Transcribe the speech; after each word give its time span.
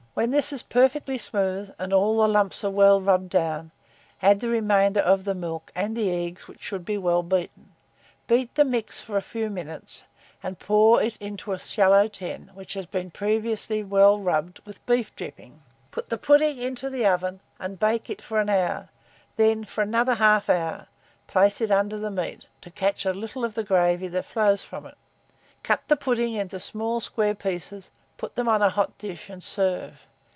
When 0.13 0.31
this 0.31 0.51
is 0.51 0.61
perfectly 0.61 1.17
smooth, 1.17 1.71
and 1.79 1.93
all 1.93 2.19
the 2.19 2.27
lumps 2.27 2.65
are 2.65 2.69
well 2.69 2.99
rubbed 2.99 3.29
down, 3.29 3.71
add 4.21 4.41
the 4.41 4.49
remainder 4.49 4.99
of 4.99 5.23
the 5.23 5.33
milk 5.33 5.71
and 5.73 5.95
the 5.95 6.11
eggs, 6.11 6.49
which 6.49 6.61
should 6.61 6.83
be 6.83 6.97
well 6.97 7.23
beaten. 7.23 7.71
Beat 8.27 8.53
the 8.55 8.65
mixture 8.65 9.05
for 9.05 9.17
a 9.17 9.21
few 9.21 9.49
minutes, 9.49 10.03
and 10.43 10.59
pour 10.59 11.01
it 11.01 11.15
into 11.17 11.53
a 11.53 11.57
shallow 11.59 12.09
tin, 12.09 12.51
which 12.53 12.73
has 12.73 12.85
been 12.85 13.09
previously 13.09 13.83
well 13.83 14.19
rubbed 14.19 14.59
with 14.65 14.85
beef 14.85 15.15
dripping. 15.15 15.61
Put 15.91 16.09
the 16.09 16.17
pudding 16.17 16.57
into 16.57 16.89
the 16.89 17.05
oven, 17.05 17.39
and 17.57 17.79
bake 17.79 18.09
it 18.09 18.21
for 18.21 18.41
an 18.41 18.49
hour; 18.49 18.89
then, 19.37 19.63
for 19.63 19.81
another 19.81 20.15
1/2 20.17 20.49
hour, 20.49 20.87
place 21.27 21.61
it 21.61 21.71
under 21.71 21.97
the 21.97 22.11
meat, 22.11 22.45
to 22.59 22.69
catch 22.69 23.05
a 23.05 23.13
little 23.13 23.45
of 23.45 23.53
the 23.53 23.63
gravy 23.63 24.09
that 24.09 24.25
flows 24.25 24.61
from 24.61 24.85
it. 24.85 24.97
Cut 25.63 25.83
the 25.87 25.95
pudding 25.95 26.33
into 26.33 26.59
small 26.59 26.99
square 26.99 27.33
pieces, 27.33 27.91
put 28.17 28.35
them 28.35 28.47
on 28.47 28.61
a 28.61 28.69
hot 28.69 28.95
dish, 28.99 29.31
and 29.31 29.41
serve. 29.41 30.05